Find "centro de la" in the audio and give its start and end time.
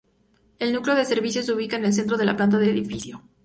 1.93-2.35